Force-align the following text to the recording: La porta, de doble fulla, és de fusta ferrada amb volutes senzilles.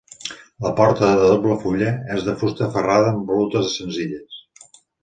La 0.65 0.71
porta, 0.79 1.09
de 1.19 1.27
doble 1.33 1.59
fulla, 1.65 1.91
és 2.17 2.27
de 2.31 2.35
fusta 2.43 2.73
ferrada 2.79 3.13
amb 3.17 3.31
volutes 3.35 3.73
senzilles. 3.79 4.43